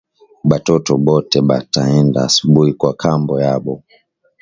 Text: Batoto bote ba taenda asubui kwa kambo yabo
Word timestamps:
Batoto 0.49 0.93
bote 1.05 1.39
ba 1.47 1.57
taenda 1.73 2.19
asubui 2.27 2.71
kwa 2.79 2.91
kambo 3.01 3.35
yabo 3.43 3.73